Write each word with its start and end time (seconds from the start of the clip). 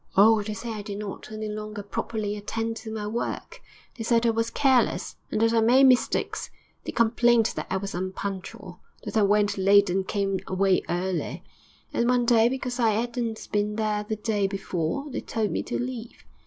'Oh, 0.17 0.41
they 0.41 0.55
said 0.55 0.73
I 0.73 0.81
did 0.81 0.97
not 0.97 1.31
any 1.31 1.47
longer 1.47 1.83
properly 1.83 2.35
attend 2.35 2.75
to 2.77 2.91
my 2.91 3.05
work. 3.05 3.61
They 3.95 4.03
said 4.03 4.25
I 4.25 4.31
was 4.31 4.49
careless, 4.49 5.15
and 5.29 5.39
that 5.41 5.53
I 5.53 5.61
made 5.61 5.83
mistakes; 5.83 6.49
they 6.83 6.91
complained 6.91 7.45
that 7.55 7.67
I 7.69 7.77
was 7.77 7.93
unpunctual, 7.93 8.79
that 9.03 9.15
I 9.15 9.21
went 9.21 9.59
late 9.59 9.91
and 9.91 10.07
came 10.07 10.39
away 10.47 10.81
early; 10.89 11.43
and 11.93 12.09
one 12.09 12.25
day, 12.25 12.49
because 12.49 12.79
I 12.79 12.95
'adn't 12.95 13.47
been 13.51 13.75
there 13.75 14.03
the 14.03 14.15
day 14.15 14.47
before, 14.47 15.07
they 15.11 15.21
told 15.21 15.51
me 15.51 15.61
to 15.69 15.77
leave. 15.77 16.25